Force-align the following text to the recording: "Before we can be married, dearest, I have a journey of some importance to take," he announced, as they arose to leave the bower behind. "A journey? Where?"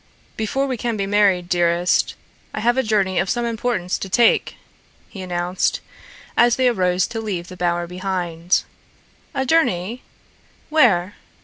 "Before 0.35 0.65
we 0.65 0.77
can 0.77 0.97
be 0.97 1.05
married, 1.05 1.47
dearest, 1.47 2.15
I 2.55 2.59
have 2.61 2.75
a 2.75 2.81
journey 2.81 3.19
of 3.19 3.29
some 3.29 3.45
importance 3.45 3.99
to 3.99 4.09
take," 4.09 4.55
he 5.07 5.21
announced, 5.21 5.79
as 6.35 6.55
they 6.55 6.67
arose 6.69 7.05
to 7.05 7.21
leave 7.21 7.49
the 7.49 7.55
bower 7.55 7.85
behind. 7.85 8.63
"A 9.35 9.45
journey? 9.45 10.01
Where?" 10.71 11.17